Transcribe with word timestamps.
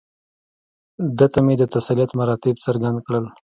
ده 1.17 1.25
ته 1.33 1.39
مې 1.45 1.55
د 1.57 1.63
تسلیت 1.73 2.11
مراتب 2.19 2.55
څرګند 2.65 2.97
کړل. 3.05 3.25